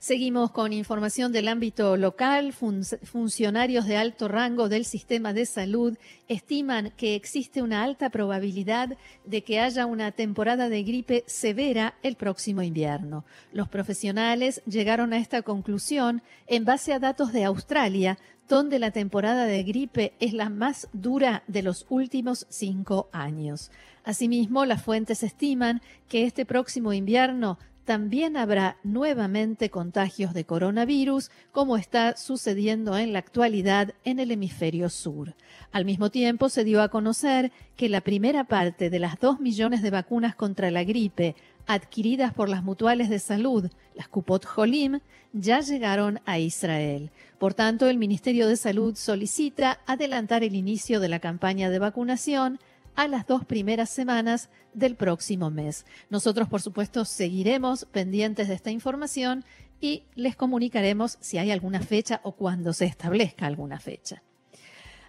Seguimos 0.00 0.52
con 0.52 0.73
información 0.73 1.33
del 1.33 1.49
ámbito 1.49 1.97
local. 1.97 2.52
funcionarios 2.52 3.85
de 3.87 3.97
alto 3.97 4.28
rango 4.28 4.69
del 4.69 4.85
sistema 4.85 5.33
de 5.33 5.45
salud 5.45 5.99
estiman 6.28 6.93
que 6.97 7.17
existe 7.17 7.62
una 7.62 7.83
alta 7.83 8.09
probabilidad 8.09 8.97
de 9.25 9.43
que 9.43 9.59
haya 9.59 9.87
una 9.87 10.12
temporada 10.12 10.69
de 10.69 10.85
gripe 10.85 11.25
severa 11.26 11.95
el 12.05 12.14
próximo 12.14 12.62
invierno. 12.62 13.25
Los 13.52 13.69
profesionales 13.69 14.62
llegaron 14.67 15.12
a 15.12 15.19
esta 15.19 15.43
conclusión 15.43 16.23
en 16.47 16.64
base 16.64 16.93
a 16.93 17.00
datos 17.00 17.33
de 17.33 17.43
Australia, 17.43 18.19
donde 18.49 18.78
la 18.78 18.93
temporada 18.93 19.47
de 19.47 19.64
gripe 19.64 20.12
es 20.21 20.33
la 20.33 20.49
más 20.49 20.88
dura 20.93 21.43
de 21.49 21.62
los 21.62 21.87
últimos 21.88 22.47
cinco 22.50 23.09
años. 23.12 23.73
Asimismo, 24.05 24.64
las 24.64 24.81
fuentes 24.81 25.25
estiman 25.25 25.83
que 26.09 26.25
este 26.25 26.47
próximo 26.47 26.93
invierno 26.93 27.59
también 27.88 28.37
habrá 28.37 28.76
nuevamente 28.85 29.71
contagios 29.71 30.35
de 30.35 30.45
coronavirus, 30.45 31.30
como 31.52 31.78
está 31.78 32.18
sucediendo 32.18 32.99
en 32.99 33.14
la 33.14 33.21
actualidad 33.21 33.95
en 34.04 34.18
el 34.18 34.30
hemisferio 34.30 34.90
sur. 34.90 35.35
Al 35.73 35.87
mismo 35.87 36.11
tiempo, 36.11 36.50
se 36.50 36.64
dio 36.64 36.83
a 36.83 36.90
conocer 36.90 37.50
que 37.76 37.88
la 37.88 38.02
primera 38.02 38.45
parte 38.45 38.90
de 38.90 38.99
las 38.99 39.18
dos 39.18 39.40
millones 39.40 39.80
de 39.80 39.88
vacunas 39.88 40.35
contra 40.35 40.71
la 40.71 40.85
gripe 40.85 41.35
adquiridas 41.66 42.35
por 42.35 42.50
las 42.50 42.62
mutuales 42.62 43.09
de 43.09 43.18
salud, 43.18 43.71
las 43.95 44.09
Kupot 44.09 44.45
Jolim, 44.45 45.00
ya 45.33 45.61
llegaron 45.61 46.21
a 46.26 46.38
Israel. 46.38 47.11
Por 47.38 47.54
tanto, 47.54 47.88
el 47.88 47.97
Ministerio 47.97 48.49
de 48.49 48.57
Salud 48.57 48.97
solicita 48.97 49.80
adelantar 49.87 50.45
el 50.45 50.54
inicio 50.54 51.00
de 51.00 51.09
la 51.09 51.21
campaña 51.21 51.71
de 51.71 51.78
vacunación 51.78 52.59
a 52.99 53.07
las 53.07 53.28
dos 53.28 53.45
primeras 53.45 53.90
semanas 53.90 54.50
del 54.75 54.97
próximo 54.97 55.50
mes. 55.50 55.87
Nosotros, 56.11 56.49
por 56.49 56.61
supuesto, 56.61 57.05
seguiremos 57.05 57.85
pendientes 57.85 58.49
de 58.49 58.55
esta 58.55 58.73
información 58.73 59.45
y 59.81 60.02
les 60.17 60.35
comunicaremos 60.35 61.17
si 61.21 61.38
hay 61.38 61.52
alguna 61.52 61.78
fecha 61.78 62.21
o 62.25 62.33
cuando 62.33 62.73
se 62.73 62.87
establezca 62.87 63.47
alguna 63.47 63.78
fecha. 63.78 64.25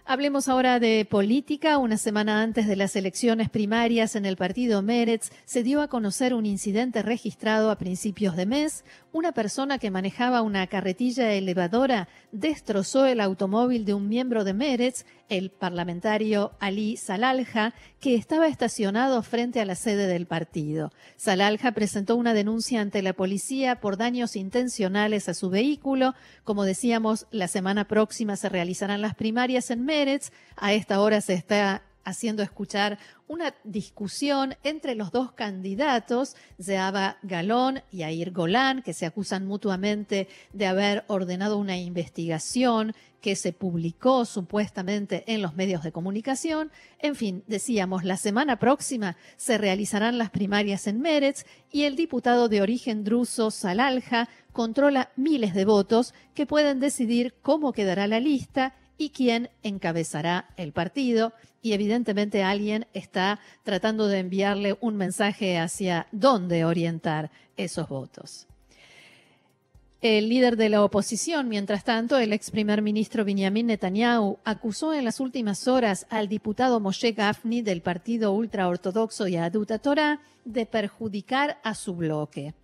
Hablemos 0.04 0.48
ahora 0.48 0.80
de 0.80 1.04
política. 1.04 1.78
Una 1.78 1.96
semana 1.96 2.42
antes 2.42 2.66
de 2.66 2.74
las 2.74 2.96
elecciones 2.96 3.48
primarias 3.48 4.16
en 4.16 4.24
el 4.24 4.36
partido 4.36 4.82
Meretz 4.82 5.30
se 5.44 5.62
dio 5.62 5.82
a 5.82 5.88
conocer 5.88 6.34
un 6.34 6.46
incidente 6.46 7.02
registrado 7.02 7.70
a 7.70 7.78
principios 7.78 8.34
de 8.34 8.46
mes. 8.46 8.84
Una 9.12 9.30
persona 9.30 9.78
que 9.78 9.90
manejaba 9.90 10.42
una 10.42 10.66
carretilla 10.66 11.32
elevadora 11.32 12.08
destrozó 12.32 13.06
el 13.06 13.20
automóvil 13.20 13.84
de 13.84 13.94
un 13.94 14.08
miembro 14.08 14.42
de 14.42 14.54
Meretz, 14.54 15.04
el 15.30 15.50
parlamentario 15.50 16.52
Ali 16.60 16.96
Salalja, 16.96 17.72
que 18.00 18.14
estaba 18.14 18.48
estacionado 18.48 19.22
frente 19.22 19.60
a 19.60 19.64
la 19.64 19.74
sede 19.74 20.06
del 20.06 20.26
partido. 20.26 20.92
Salalja 21.16 21.72
presentó 21.72 22.16
una 22.16 22.34
denuncia 22.34 22.80
ante 22.80 23.00
la 23.00 23.14
policía 23.14 23.80
por 23.80 23.96
daños 23.96 24.36
intencionales 24.36 25.28
a 25.28 25.34
su 25.34 25.48
vehículo. 25.48 26.14
Como 26.44 26.64
decíamos, 26.64 27.26
la 27.30 27.48
semana 27.48 27.86
próxima 27.86 28.36
se 28.36 28.48
realizarán 28.48 29.00
las 29.00 29.14
primarias 29.14 29.70
en 29.70 29.84
Meretz. 29.84 30.30
A 30.56 30.74
esta 30.74 31.00
hora 31.00 31.20
se 31.20 31.34
está 31.34 31.82
haciendo 32.04 32.42
escuchar 32.42 32.98
una 33.28 33.54
discusión 33.64 34.56
entre 34.64 34.94
los 34.94 35.12
dos 35.12 35.32
candidatos, 35.32 36.34
Zeaba 36.60 37.18
Galón 37.22 37.82
y 37.90 38.02
Air 38.02 38.32
Golán, 38.32 38.82
que 38.82 38.92
se 38.92 39.06
acusan 39.06 39.46
mutuamente 39.46 40.28
de 40.52 40.66
haber 40.66 41.04
ordenado 41.08 41.56
una 41.58 41.76
investigación 41.76 42.94
que 43.20 43.36
se 43.36 43.52
publicó 43.52 44.24
supuestamente 44.24 45.24
en 45.26 45.42
los 45.42 45.54
medios 45.54 45.82
de 45.82 45.92
comunicación. 45.92 46.70
En 46.98 47.14
fin, 47.14 47.44
decíamos, 47.46 48.02
la 48.02 48.16
semana 48.16 48.58
próxima 48.58 49.16
se 49.36 49.58
realizarán 49.58 50.18
las 50.18 50.30
primarias 50.30 50.86
en 50.86 51.00
Meretz 51.00 51.44
y 51.70 51.84
el 51.84 51.96
diputado 51.96 52.48
de 52.48 52.62
origen 52.62 53.04
druso 53.04 53.50
Salalja 53.50 54.28
controla 54.52 55.10
miles 55.16 55.54
de 55.54 55.64
votos 55.64 56.14
que 56.34 56.46
pueden 56.46 56.80
decidir 56.80 57.34
cómo 57.42 57.72
quedará 57.72 58.06
la 58.06 58.20
lista 58.20 58.74
y 59.00 59.10
quién 59.10 59.48
encabezará 59.62 60.50
el 60.58 60.72
partido. 60.72 61.32
Y 61.62 61.72
evidentemente 61.72 62.42
alguien 62.42 62.86
está 62.92 63.40
tratando 63.62 64.08
de 64.08 64.18
enviarle 64.18 64.76
un 64.80 64.96
mensaje 64.96 65.58
hacia 65.58 66.06
dónde 66.12 66.66
orientar 66.66 67.30
esos 67.56 67.88
votos. 67.88 68.46
El 70.02 70.28
líder 70.28 70.56
de 70.56 70.68
la 70.68 70.84
oposición, 70.84 71.48
mientras 71.48 71.84
tanto, 71.84 72.18
el 72.18 72.32
ex 72.32 72.50
primer 72.50 72.82
ministro 72.82 73.24
Benjamin 73.24 73.66
Netanyahu, 73.66 74.38
acusó 74.44 74.92
en 74.92 75.04
las 75.04 75.18
últimas 75.18 75.66
horas 75.66 76.06
al 76.10 76.28
diputado 76.28 76.78
Moshe 76.78 77.12
Gafni 77.12 77.62
del 77.62 77.80
partido 77.80 78.32
ultraortodoxo 78.32 79.28
Yadut 79.28 79.70
Torah 79.82 80.20
de 80.44 80.66
perjudicar 80.66 81.58
a 81.62 81.74
su 81.74 81.94
bloque. 81.94 82.54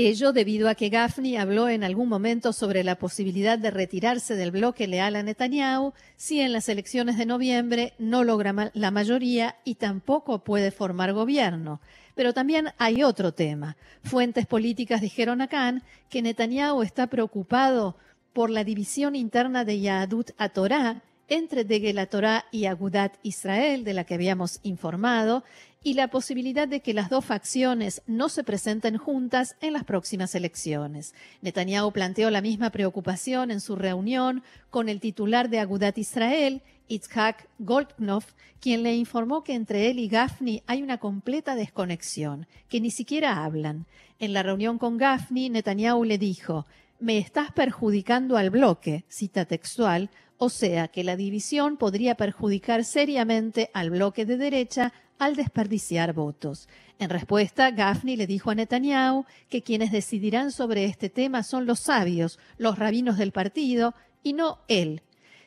Ello 0.00 0.32
debido 0.32 0.68
a 0.68 0.76
que 0.76 0.90
Gafni 0.90 1.36
habló 1.36 1.68
en 1.68 1.82
algún 1.82 2.08
momento 2.08 2.52
sobre 2.52 2.84
la 2.84 3.00
posibilidad 3.00 3.58
de 3.58 3.72
retirarse 3.72 4.36
del 4.36 4.52
bloque 4.52 4.86
leal 4.86 5.16
a 5.16 5.24
Netanyahu 5.24 5.92
si 6.16 6.40
en 6.40 6.52
las 6.52 6.68
elecciones 6.68 7.18
de 7.18 7.26
noviembre 7.26 7.94
no 7.98 8.22
logra 8.22 8.70
la 8.74 8.92
mayoría 8.92 9.56
y 9.64 9.74
tampoco 9.74 10.44
puede 10.44 10.70
formar 10.70 11.12
gobierno. 11.14 11.80
Pero 12.14 12.32
también 12.32 12.68
hay 12.78 13.02
otro 13.02 13.32
tema. 13.32 13.76
Fuentes 14.04 14.46
políticas 14.46 15.00
dijeron 15.00 15.40
a 15.40 15.48
Khan 15.48 15.82
que 16.08 16.22
Netanyahu 16.22 16.82
está 16.82 17.08
preocupado 17.08 17.96
por 18.32 18.50
la 18.50 18.62
división 18.62 19.16
interna 19.16 19.64
de 19.64 19.80
Yahadut 19.80 20.30
a 20.38 20.50
Torah 20.50 21.02
entre 21.28 21.64
Degel 21.64 22.06
Torah 22.08 22.46
y 22.50 22.66
Agudat 22.66 23.14
Israel, 23.22 23.84
de 23.84 23.94
la 23.94 24.04
que 24.04 24.14
habíamos 24.14 24.60
informado, 24.62 25.44
y 25.82 25.94
la 25.94 26.08
posibilidad 26.08 26.66
de 26.66 26.80
que 26.80 26.94
las 26.94 27.08
dos 27.08 27.24
facciones 27.24 28.02
no 28.06 28.28
se 28.28 28.44
presenten 28.44 28.96
juntas 28.96 29.56
en 29.60 29.72
las 29.72 29.84
próximas 29.84 30.34
elecciones. 30.34 31.14
Netanyahu 31.40 31.92
planteó 31.92 32.30
la 32.30 32.40
misma 32.40 32.70
preocupación 32.70 33.50
en 33.50 33.60
su 33.60 33.76
reunión 33.76 34.42
con 34.70 34.88
el 34.88 35.00
titular 35.00 35.48
de 35.48 35.60
Agudat 35.60 35.96
Israel, 35.98 36.62
Itzhak 36.88 37.48
Goldknopf, 37.58 38.32
quien 38.60 38.82
le 38.82 38.96
informó 38.96 39.44
que 39.44 39.54
entre 39.54 39.90
él 39.90 39.98
y 39.98 40.08
Gafni 40.08 40.62
hay 40.66 40.82
una 40.82 40.98
completa 40.98 41.54
desconexión, 41.54 42.46
que 42.68 42.80
ni 42.80 42.90
siquiera 42.90 43.44
hablan. 43.44 43.86
En 44.18 44.32
la 44.32 44.42
reunión 44.42 44.78
con 44.78 44.96
Gafni, 44.98 45.48
Netanyahu 45.48 46.04
le 46.04 46.18
dijo, 46.18 46.66
me 46.98 47.18
estás 47.18 47.52
perjudicando 47.52 48.36
al 48.36 48.50
bloque, 48.50 49.04
cita 49.08 49.44
textual, 49.44 50.10
o 50.38 50.48
sea 50.48 50.88
que 50.88 51.04
la 51.04 51.16
división 51.16 51.76
podría 51.76 52.14
perjudicar 52.14 52.84
seriamente 52.84 53.70
al 53.74 53.90
bloque 53.90 54.24
de 54.24 54.36
derecha 54.36 54.92
al 55.18 55.34
desperdiciar 55.34 56.12
votos. 56.12 56.68
En 57.00 57.10
respuesta, 57.10 57.70
Gafni 57.72 58.16
le 58.16 58.26
dijo 58.26 58.50
a 58.50 58.54
Netanyahu 58.54 59.24
que 59.48 59.62
quienes 59.62 59.92
decidirán 59.92 60.52
sobre 60.52 60.84
este 60.84 61.10
tema 61.10 61.42
son 61.42 61.66
los 61.66 61.80
sabios, 61.80 62.38
los 62.56 62.78
rabinos 62.78 63.18
del 63.18 63.32
partido, 63.32 63.94
y 64.22 64.32
no 64.32 64.58
él. 64.68 65.02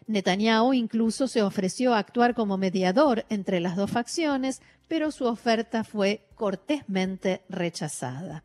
Netanyahu 0.08 0.74
incluso 0.74 1.28
se 1.28 1.42
ofreció 1.42 1.94
a 1.94 2.00
actuar 2.00 2.36
como 2.36 2.58
mediador 2.58 3.26
entre 3.30 3.60
las 3.62 3.78
dos 3.78 3.92
facciones, 3.92 4.62
pero 4.88 5.12
su 5.12 5.26
oferta 5.26 5.84
fue 5.86 6.28
cortésmente 6.36 7.42
rechazada. 7.48 8.44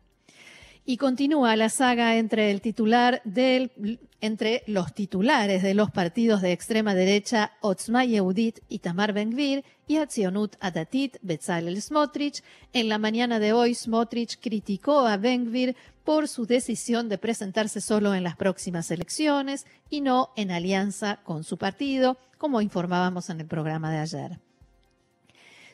Y 0.89 0.95
continúa 0.95 1.57
la 1.57 1.67
saga 1.67 2.15
entre 2.15 2.49
el 2.49 2.61
titular 2.61 3.21
del, 3.25 3.99
entre 4.21 4.63
los 4.67 4.93
titulares 4.93 5.61
de 5.61 5.73
los 5.73 5.91
partidos 5.91 6.41
de 6.41 6.53
extrema 6.53 6.95
derecha 6.95 7.51
Otzma 7.59 8.05
Yehudit 8.05 8.59
y 8.69 8.79
Tamar 8.79 9.11
Ben-Gvir 9.11 9.65
y 9.85 9.97
Atzionut 9.97 10.55
Adatit 10.61 11.17
Bezalel 11.21 11.81
Smotrich. 11.81 12.41
En 12.71 12.87
la 12.87 12.99
mañana 12.99 13.39
de 13.39 13.51
hoy, 13.51 13.75
Smotrich 13.75 14.39
criticó 14.39 15.05
a 15.05 15.17
Ben-Gvir 15.17 15.75
por 16.05 16.29
su 16.29 16.45
decisión 16.45 17.09
de 17.09 17.17
presentarse 17.17 17.81
solo 17.81 18.15
en 18.15 18.23
las 18.23 18.37
próximas 18.37 18.89
elecciones 18.89 19.65
y 19.89 19.99
no 19.99 20.29
en 20.37 20.51
alianza 20.51 21.19
con 21.25 21.43
su 21.43 21.57
partido, 21.57 22.17
como 22.37 22.61
informábamos 22.61 23.29
en 23.29 23.41
el 23.41 23.47
programa 23.47 23.91
de 23.91 23.97
ayer. 23.97 24.46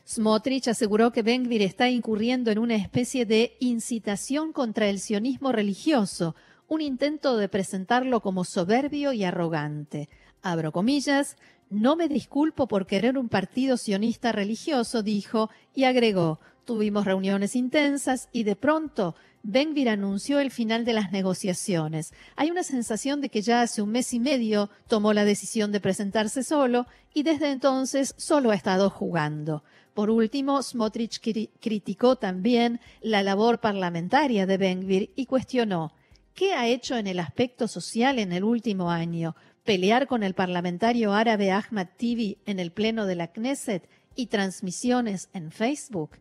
Smotrich 0.05 0.67
aseguró 0.67 1.11
que 1.11 1.21
Benvir 1.21 1.61
está 1.61 1.89
incurriendo 1.89 2.51
en 2.51 2.59
una 2.59 2.75
especie 2.75 3.25
de 3.25 3.55
incitación 3.59 4.51
contra 4.51 4.89
el 4.89 4.99
sionismo 4.99 5.51
religioso, 5.51 6.35
un 6.67 6.81
intento 6.81 7.37
de 7.37 7.47
presentarlo 7.49 8.19
como 8.19 8.43
soberbio 8.43 9.13
y 9.13 9.23
arrogante. 9.23 10.09
Abro 10.41 10.71
comillas, 10.71 11.37
no 11.69 11.95
me 11.95 12.07
disculpo 12.07 12.67
por 12.67 12.85
querer 12.85 13.17
un 13.17 13.29
partido 13.29 13.77
sionista 13.77 14.31
religioso, 14.31 15.03
dijo, 15.03 15.49
y 15.73 15.85
agregó, 15.85 16.39
tuvimos 16.65 17.05
reuniones 17.05 17.55
intensas 17.55 18.29
y 18.31 18.43
de 18.43 18.55
pronto 18.55 19.15
Benvir 19.45 19.89
anunció 19.89 20.39
el 20.39 20.51
final 20.51 20.85
de 20.85 20.93
las 20.93 21.11
negociaciones. 21.11 22.13
Hay 22.37 22.49
una 22.49 22.63
sensación 22.63 23.19
de 23.19 23.27
que 23.27 23.41
ya 23.41 23.61
hace 23.61 23.81
un 23.81 23.91
mes 23.91 24.13
y 24.13 24.19
medio 24.21 24.69
tomó 24.87 25.11
la 25.11 25.25
decisión 25.25 25.73
de 25.73 25.81
presentarse 25.81 26.43
solo 26.43 26.87
y 27.13 27.23
desde 27.23 27.51
entonces 27.51 28.15
solo 28.17 28.51
ha 28.51 28.55
estado 28.55 28.89
jugando. 28.89 29.65
Por 29.93 30.09
último, 30.09 30.63
Smotrich 30.63 31.19
criticó 31.59 32.15
también 32.15 32.79
la 33.01 33.21
labor 33.21 33.59
parlamentaria 33.59 34.45
de 34.45 34.57
Benvir 34.57 35.11
y 35.17 35.25
cuestionó 35.25 35.91
¿qué 36.33 36.53
ha 36.53 36.67
hecho 36.67 36.95
en 36.95 37.07
el 37.07 37.19
aspecto 37.19 37.67
social 37.67 38.19
en 38.19 38.31
el 38.31 38.45
último 38.45 38.91
año? 38.91 39.35
¿Pelear 39.65 40.07
con 40.07 40.23
el 40.23 40.35
parlamentario 40.35 41.11
árabe 41.11 41.51
Ahmad 41.51 41.87
Tibi 41.97 42.37
en 42.45 42.59
el 42.59 42.71
pleno 42.71 43.05
de 43.05 43.15
la 43.15 43.27
Knesset 43.27 43.89
y 44.15 44.27
transmisiones 44.27 45.27
en 45.33 45.51
Facebook? 45.51 46.11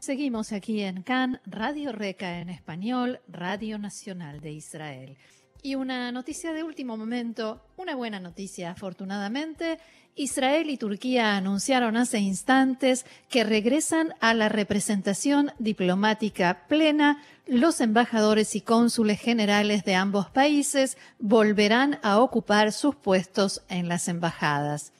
Seguimos 0.00 0.52
aquí 0.52 0.82
en 0.82 1.02
CAN, 1.02 1.40
Radio 1.44 1.90
Reca 1.90 2.38
en 2.38 2.50
español, 2.50 3.20
Radio 3.26 3.78
Nacional 3.78 4.40
de 4.40 4.52
Israel. 4.52 5.16
Y 5.60 5.74
una 5.74 6.12
noticia 6.12 6.52
de 6.52 6.62
último 6.62 6.96
momento, 6.96 7.60
una 7.76 7.96
buena 7.96 8.20
noticia 8.20 8.70
afortunadamente, 8.70 9.80
Israel 10.14 10.70
y 10.70 10.76
Turquía 10.76 11.36
anunciaron 11.36 11.96
hace 11.96 12.20
instantes 12.20 13.06
que 13.28 13.42
regresan 13.42 14.14
a 14.20 14.34
la 14.34 14.48
representación 14.48 15.52
diplomática 15.58 16.66
plena. 16.68 17.20
Los 17.46 17.80
embajadores 17.80 18.54
y 18.54 18.60
cónsules 18.60 19.20
generales 19.20 19.84
de 19.84 19.96
ambos 19.96 20.30
países 20.30 20.96
volverán 21.18 21.98
a 22.02 22.20
ocupar 22.20 22.72
sus 22.72 22.94
puestos 22.94 23.62
en 23.68 23.88
las 23.88 24.06
embajadas. 24.06 24.92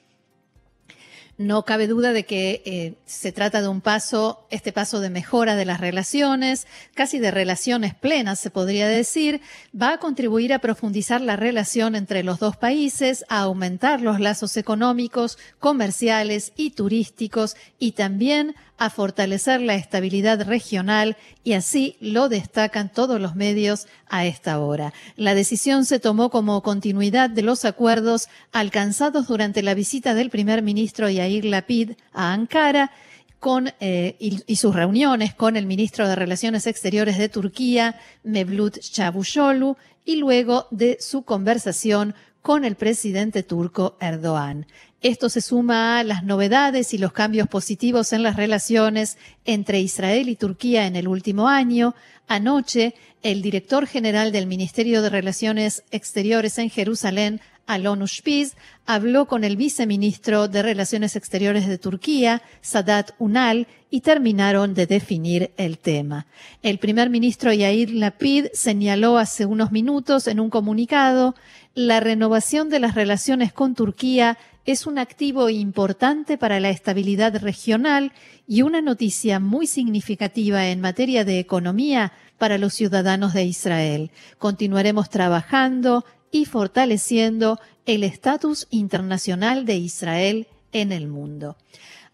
No 1.39 1.65
cabe 1.65 1.87
duda 1.87 2.13
de 2.13 2.25
que 2.25 2.63
eh, 2.67 2.95
se 3.07 3.31
trata 3.31 3.63
de 3.63 3.69
un 3.69 3.81
paso, 3.81 4.45
este 4.51 4.73
paso 4.73 4.99
de 4.99 5.09
mejora 5.09 5.55
de 5.55 5.65
las 5.65 5.81
relaciones, 5.81 6.67
casi 6.95 7.21
de 7.21 7.31
relaciones 7.31 7.95
plenas, 7.95 8.41
se 8.41 8.51
podría 8.51 8.89
decir, 8.89 9.41
va 9.73 9.93
a 9.93 9.99
contribuir 9.99 10.53
a 10.53 10.59
profundizar 10.59 11.21
la 11.21 11.37
relación 11.37 11.95
entre 11.95 12.25
los 12.25 12.41
dos 12.41 12.57
países, 12.57 13.25
a 13.29 13.39
aumentar 13.43 14.01
los 14.01 14.19
lazos 14.19 14.57
económicos, 14.57 15.39
comerciales 15.61 16.53
y 16.57 16.71
turísticos 16.71 17.57
y 17.79 17.93
también 17.93 18.57
a 18.79 18.91
fortalecer 18.91 19.61
la 19.61 19.75
estabilidad 19.75 20.47
regional 20.47 21.17
y 21.45 21.55
así 21.55 21.97
lo 22.01 22.29
destacan 22.29 22.91
todos 22.93 23.21
los 23.21 23.35
medios 23.35 23.87
a 24.09 24.25
esta 24.25 24.61
hora. 24.61 24.95
La 25.17 25.35
decisión 25.35 25.85
se 25.85 25.99
tomó 25.99 26.31
como 26.31 26.63
continuidad 26.63 27.29
de 27.29 27.43
los 27.43 27.65
acuerdos 27.65 28.29
alcanzados 28.53 29.27
durante 29.27 29.63
la 29.63 29.75
visita 29.75 30.15
del 30.15 30.31
primer 30.31 30.63
ministro 30.63 31.11
Yair 31.11 31.45
Lapid 31.45 31.93
a 32.13 32.33
Ankara 32.33 32.93
con, 33.41 33.73
eh, 33.81 34.17
y, 34.19 34.57
sus 34.57 34.75
reuniones 34.75 35.35
con 35.35 35.57
el 35.57 35.67
ministro 35.67 36.09
de 36.09 36.17
Relaciones 36.17 36.67
Exteriores 36.67 37.19
de 37.19 37.29
Turquía, 37.29 38.01
Mevlut 38.25 38.79
Çavuşoğlu, 38.81 39.77
y 40.05 40.17
luego 40.17 40.67
de 40.71 40.97
su 41.01 41.23
conversación 41.23 42.15
con 42.43 42.65
el 42.65 42.77
presidente 42.77 43.43
turco 43.43 43.97
Erdogan. 44.01 44.67
Esto 45.01 45.29
se 45.29 45.41
suma 45.41 46.01
a 46.01 46.05
las 46.05 46.25
novedades 46.25 46.93
y 46.93 46.99
los 46.99 47.13
cambios 47.13 47.47
positivos 47.47 48.13
en 48.13 48.25
las 48.25 48.35
relaciones 48.35 49.17
entre 49.45 49.79
Israel 49.81 50.29
y 50.29 50.35
Turquía 50.35 50.87
en 50.87 50.97
el 50.97 51.07
último 51.07 51.49
año. 51.49 51.95
Anoche, 52.27 52.95
el 53.23 53.41
director 53.41 53.87
general 53.87 54.33
del 54.33 54.49
Ministerio 54.49 55.01
de 55.01 55.09
Relaciones 55.09 55.85
Exteriores 55.93 56.59
en 56.59 56.69
Jerusalén, 56.69 57.41
Alon 57.69 58.03
Ushpiz, 58.03 58.57
habló 58.87 59.27
con 59.29 59.45
el 59.45 59.57
viceministro 59.57 60.49
de 60.49 60.63
Relaciones 60.63 61.15
Exteriores 61.15 61.69
de 61.69 61.79
Turquía, 61.79 62.43
Sadat 62.61 63.13
Unal, 63.21 63.69
y 63.91 64.01
terminaron 64.01 64.75
de 64.75 64.87
definir 64.87 65.53
el 65.57 65.79
tema. 65.79 66.27
El 66.63 66.79
primer 66.79 67.09
ministro 67.09 67.53
Yair 67.53 67.91
Lapid 67.91 68.47
señaló 68.53 69.17
hace 69.17 69.47
unos 69.47 69.71
minutos 69.71 70.27
en 70.27 70.41
un 70.41 70.51
comunicado 70.51 71.37
la 71.75 72.01
renovación 72.01 72.69
de 72.69 72.81
las 72.81 72.97
relaciones 72.97 73.53
con 73.53 73.75
Turquía 73.77 74.37
es 74.69 74.87
un 74.87 74.99
activo 74.99 75.49
importante 75.49 76.37
para 76.37 76.61
la 76.61 76.69
estabilidad 76.69 77.35
regional 77.41 78.13
y 78.47 78.61
una 78.61 78.83
noticia 78.83 79.41
muy 79.41 79.67
significativa 79.67 80.69
en 80.69 80.83
materia 80.83 81.25
de 81.25 81.39
economía 81.39 82.13
para 82.37 82.59
los 82.59 82.75
ciudadanos 82.75 83.33
de 83.33 83.45
Israel. 83.45 84.11
Continuaremos 84.37 85.09
trabajando 85.09 86.05
y 86.31 86.45
fortaleciendo 86.45 87.59
el 87.87 88.05
estatus 88.05 88.67
internacional 88.69 89.65
de 89.65 89.77
Israel 89.77 90.49
en 90.73 90.93
el 90.93 91.09
mundo. 91.09 91.57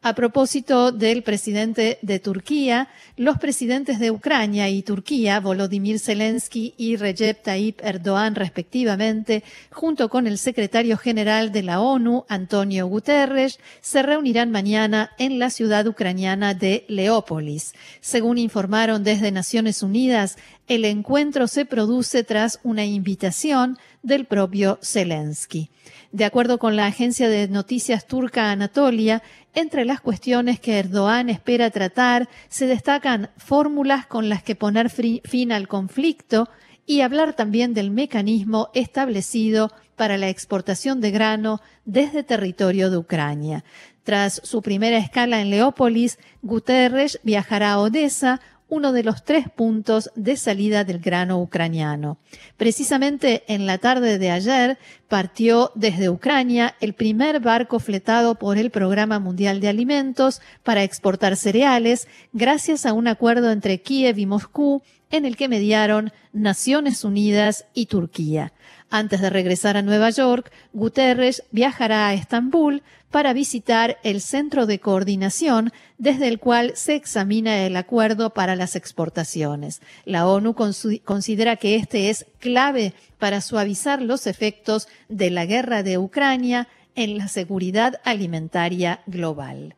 A 0.07 0.15
propósito 0.15 0.93
del 0.93 1.23
presidente 1.23 1.99
de 2.03 2.19
Turquía, 2.19 2.89
los 3.17 3.39
presidentes 3.39 3.99
de 3.99 4.11
Ucrania 4.11 4.69
y 4.69 4.83
Turquía, 4.83 5.41
Volodymyr 5.41 5.99
Zelensky 5.99 6.75
y 6.77 6.97
Recep 6.97 7.43
Tayyip 7.43 7.81
Erdogan 7.83 8.35
respectivamente, 8.35 9.43
junto 9.71 10.11
con 10.11 10.27
el 10.27 10.37
secretario 10.37 10.99
general 10.99 11.53
de 11.53 11.63
la 11.63 11.81
ONU, 11.81 12.27
Antonio 12.29 12.87
Guterres, 12.87 13.59
se 13.81 14.03
reunirán 14.03 14.51
mañana 14.51 15.13
en 15.17 15.39
la 15.39 15.49
ciudad 15.49 15.87
ucraniana 15.87 16.53
de 16.53 16.85
Leópolis. 16.89 17.73
Según 18.03 18.37
informaron 18.37 19.05
desde 19.05 19.33
Naciones 19.33 19.83
Unidas, 19.83 20.37
el 20.69 20.85
encuentro 20.85 21.47
se 21.47 21.65
produce 21.65 22.25
tras 22.25 22.61
una 22.63 22.85
invitación 22.85 23.79
del 24.03 24.27
propio 24.27 24.79
Zelensky. 24.83 25.71
De 26.13 26.25
acuerdo 26.25 26.59
con 26.59 26.77
la 26.77 26.87
agencia 26.87 27.29
de 27.29 27.49
noticias 27.49 28.07
turca 28.07 28.53
Anatolia, 28.53 29.23
entre 29.55 29.85
las 29.85 30.01
cuestiones 30.01 30.61
que 30.61 30.79
Erdogan 30.79 31.31
espera 31.31 31.71
tratar 31.71 32.29
se 32.49 32.67
destacan 32.67 33.31
fórmulas 33.37 34.07
con 34.07 34.29
las 34.29 34.43
que 34.43 34.57
poner 34.57 34.91
fin 34.91 35.53
al 35.53 35.69
conflicto 35.69 36.49
y 36.87 37.01
hablar 37.01 37.35
también 37.35 37.73
del 37.75 37.91
mecanismo 37.91 38.69
establecido 38.75 39.71
para 39.97 40.19
la 40.19 40.29
exportación 40.29 41.01
de 41.01 41.11
grano 41.11 41.61
desde 41.85 42.23
territorio 42.23 42.91
de 42.91 42.99
Ucrania. 42.99 43.65
Tras 44.03 44.41
su 44.45 44.61
primera 44.61 44.99
escala 44.99 45.41
en 45.41 45.51
Leópolis, 45.51 46.19
Guterres 46.43 47.21
viajará 47.23 47.73
a 47.73 47.79
Odessa, 47.79 48.41
uno 48.69 48.93
de 48.93 49.05
los 49.05 49.25
tres 49.25 49.49
puntos 49.49 50.11
de 50.15 50.37
salida 50.37 50.85
del 50.85 50.99
grano 50.99 51.41
ucraniano. 51.41 52.19
Precisamente 52.57 53.45
en 53.47 53.67
la 53.67 53.79
tarde 53.79 54.19
de 54.19 54.31
ayer 54.31 54.79
partió 55.09 55.71
desde 55.75 56.09
Ucrania 56.09 56.75
el 56.81 56.95
primer 56.95 57.41
barco 57.41 57.79
fletado 57.79 58.37
por 58.37 58.59
el 58.59 58.71
Programa 58.71 59.19
Mundial 59.19 59.61
de 59.61 59.69
Alimentos 59.69 60.41
para 60.63 60.83
exportar 60.83 61.37
cereales 61.37 62.09
gracias 62.33 62.87
a 62.87 62.93
un 62.93 63.07
acuerdo 63.07 63.51
entre 63.53 63.81
Kiev 63.81 64.19
y 64.19 64.27
Moscú 64.27 64.83
en 65.11 65.25
el 65.25 65.37
que 65.37 65.49
mediaron 65.49 66.13
Naciones 66.33 67.05
Unidas 67.05 67.67
y 67.75 67.87
Turquía. 67.87 68.53
Antes 68.97 69.21
de 69.21 69.29
regresar 69.29 69.77
a 69.77 69.83
Nueva 69.83 70.11
York, 70.11 70.53
Guterres 70.73 71.43
viajará 71.51 72.07
a 72.07 72.15
Estambul 72.15 72.85
para 73.11 73.33
visitar 73.33 73.99
el 74.05 74.21
centro 74.21 74.67
de 74.67 74.79
coordinación 74.79 75.73
desde 75.99 76.29
el 76.29 76.39
cual 76.39 76.75
se 76.77 76.95
examina 76.95 77.67
el 77.67 77.75
acuerdo 77.75 78.31
para 78.31 78.55
las 78.55 78.77
exportaciones. 78.77 79.83
La 80.05 80.29
ONU 80.29 80.55
considera 80.55 81.57
que 81.57 81.75
este 81.75 82.09
es 82.09 82.27
clave 82.39 82.95
para 83.19 83.41
suavizar 83.41 84.01
los 84.01 84.29
efectos 84.29 84.87
de 85.09 85.31
la 85.33 85.45
guerra 85.45 85.83
de 85.83 85.99
Ucrania 85.99 86.69
en 86.95 87.19
la 87.19 87.27
seguridad 87.27 88.01
alimentaria 88.05 89.01
global. 89.09 89.75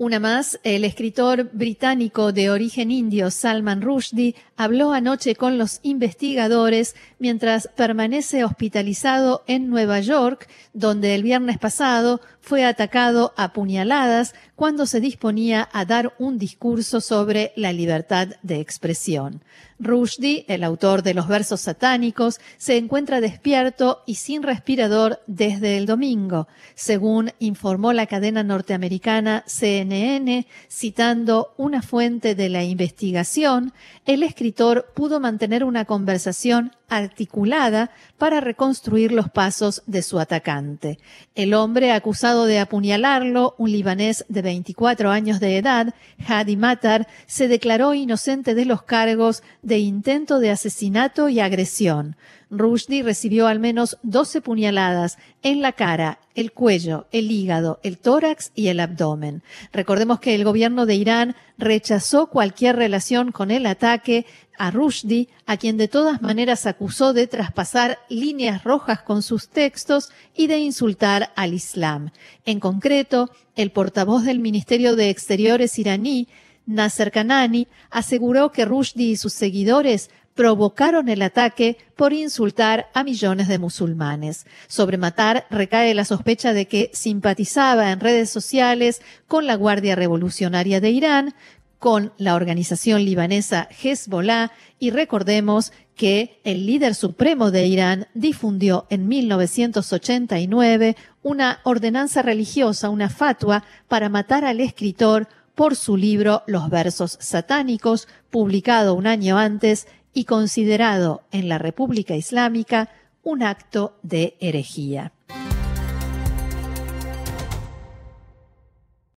Una 0.00 0.20
más, 0.20 0.60
el 0.62 0.84
escritor 0.84 1.50
británico 1.52 2.30
de 2.30 2.50
origen 2.50 2.92
indio 2.92 3.32
Salman 3.32 3.82
Rushdie 3.82 4.36
habló 4.56 4.92
anoche 4.92 5.34
con 5.34 5.58
los 5.58 5.80
investigadores 5.82 6.94
mientras 7.18 7.68
permanece 7.74 8.44
hospitalizado 8.44 9.42
en 9.48 9.68
Nueva 9.68 9.98
York, 9.98 10.48
donde 10.72 11.16
el 11.16 11.24
viernes 11.24 11.58
pasado 11.58 12.20
fue 12.40 12.64
atacado 12.64 13.34
a 13.36 13.52
puñaladas 13.52 14.36
cuando 14.54 14.86
se 14.86 15.00
disponía 15.00 15.68
a 15.72 15.84
dar 15.84 16.14
un 16.20 16.38
discurso 16.38 17.00
sobre 17.00 17.52
la 17.56 17.72
libertad 17.72 18.28
de 18.42 18.60
expresión. 18.60 19.42
Rushdie, 19.78 20.44
el 20.48 20.64
autor 20.64 21.02
de 21.02 21.14
los 21.14 21.28
versos 21.28 21.60
satánicos, 21.60 22.40
se 22.56 22.76
encuentra 22.76 23.20
despierto 23.20 24.02
y 24.06 24.16
sin 24.16 24.42
respirador 24.42 25.20
desde 25.26 25.76
el 25.76 25.86
domingo, 25.86 26.48
según 26.74 27.32
informó 27.38 27.92
la 27.92 28.06
cadena 28.06 28.42
norteamericana 28.42 29.44
CNN, 29.46 30.46
citando 30.68 31.54
una 31.56 31.82
fuente 31.82 32.34
de 32.34 32.48
la 32.48 32.64
investigación, 32.64 33.72
el 34.04 34.22
escritor 34.22 34.92
pudo 34.94 35.20
mantener 35.20 35.64
una 35.64 35.84
conversación 35.84 36.72
articulada 36.88 37.90
para 38.16 38.40
reconstruir 38.40 39.12
los 39.12 39.28
pasos 39.28 39.82
de 39.86 40.02
su 40.02 40.18
atacante. 40.18 40.98
El 41.34 41.54
hombre 41.54 41.92
acusado 41.92 42.46
de 42.46 42.58
apuñalarlo, 42.58 43.54
un 43.58 43.70
libanés 43.70 44.24
de 44.28 44.42
24 44.42 45.10
años 45.10 45.38
de 45.40 45.58
edad, 45.58 45.94
Hadi 46.26 46.56
Matar, 46.56 47.06
se 47.26 47.48
declaró 47.48 47.94
inocente 47.94 48.54
de 48.54 48.64
los 48.64 48.82
cargos 48.82 49.42
de 49.68 49.78
intento 49.78 50.40
de 50.40 50.50
asesinato 50.50 51.28
y 51.28 51.38
agresión. 51.38 52.16
Rushdie 52.50 53.02
recibió 53.02 53.46
al 53.46 53.60
menos 53.60 53.98
12 54.02 54.40
puñaladas 54.40 55.18
en 55.42 55.60
la 55.60 55.72
cara, 55.72 56.18
el 56.34 56.52
cuello, 56.52 57.06
el 57.12 57.30
hígado, 57.30 57.78
el 57.82 57.98
tórax 57.98 58.52
y 58.54 58.68
el 58.68 58.80
abdomen. 58.80 59.42
Recordemos 59.72 60.18
que 60.18 60.34
el 60.34 60.44
gobierno 60.44 60.86
de 60.86 60.94
Irán 60.94 61.36
rechazó 61.58 62.28
cualquier 62.28 62.76
relación 62.76 63.30
con 63.30 63.50
el 63.50 63.66
ataque 63.66 64.24
a 64.56 64.70
Rushdie, 64.70 65.28
a 65.46 65.56
quien 65.56 65.76
de 65.76 65.88
todas 65.88 66.20
maneras 66.22 66.66
acusó 66.66 67.12
de 67.12 67.26
traspasar 67.26 67.98
líneas 68.08 68.64
rojas 68.64 69.02
con 69.02 69.22
sus 69.22 69.48
textos 69.48 70.10
y 70.34 70.46
de 70.48 70.58
insultar 70.58 71.30
al 71.36 71.54
Islam. 71.54 72.10
En 72.44 72.60
concreto, 72.60 73.30
el 73.56 73.70
portavoz 73.70 74.24
del 74.24 74.40
Ministerio 74.40 74.96
de 74.96 75.10
Exteriores 75.10 75.78
iraní, 75.78 76.28
Nasser 76.68 77.10
Kanani, 77.10 77.66
aseguró 77.90 78.52
que 78.52 78.64
Rushdie 78.64 79.08
y 79.08 79.16
sus 79.16 79.32
seguidores 79.32 80.10
provocaron 80.34 81.08
el 81.08 81.22
ataque 81.22 81.78
por 81.96 82.12
insultar 82.12 82.88
a 82.94 83.02
millones 83.02 83.48
de 83.48 83.58
musulmanes. 83.58 84.46
Sobre 84.68 84.96
Matar 84.96 85.48
recae 85.50 85.94
la 85.94 86.04
sospecha 86.04 86.52
de 86.52 86.68
que 86.68 86.92
simpatizaba 86.94 87.90
en 87.90 87.98
redes 87.98 88.30
sociales 88.30 89.02
con 89.26 89.48
la 89.48 89.56
Guardia 89.56 89.96
Revolucionaria 89.96 90.80
de 90.80 90.90
Irán, 90.90 91.34
con 91.80 92.12
la 92.18 92.34
organización 92.34 93.04
libanesa 93.04 93.68
Hezbollah 93.82 94.52
y 94.78 94.90
recordemos 94.90 95.72
que 95.96 96.40
el 96.44 96.66
líder 96.66 96.94
supremo 96.94 97.50
de 97.50 97.66
Irán 97.66 98.06
difundió 98.14 98.86
en 98.90 99.08
1989 99.08 100.96
una 101.22 101.58
ordenanza 101.64 102.22
religiosa, 102.22 102.90
una 102.90 103.08
fatua, 103.08 103.64
para 103.88 104.08
matar 104.08 104.44
al 104.44 104.60
escritor 104.60 105.28
por 105.58 105.74
su 105.74 105.96
libro 105.96 106.44
Los 106.46 106.70
versos 106.70 107.18
satánicos, 107.20 108.06
publicado 108.30 108.94
un 108.94 109.08
año 109.08 109.38
antes 109.38 109.88
y 110.14 110.22
considerado 110.22 111.22
en 111.32 111.48
la 111.48 111.58
República 111.58 112.14
Islámica 112.14 112.90
un 113.24 113.42
acto 113.42 113.98
de 114.04 114.36
herejía. 114.38 115.10